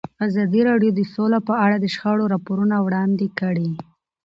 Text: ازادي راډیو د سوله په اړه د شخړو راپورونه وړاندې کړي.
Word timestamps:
ازادي 0.27 0.61
راډیو 0.69 0.91
د 0.95 1.01
سوله 1.13 1.39
په 1.49 1.53
اړه 1.65 1.75
د 1.79 1.85
شخړو 1.95 2.25
راپورونه 2.33 2.75
وړاندې 2.85 3.27
کړي. 3.39 3.69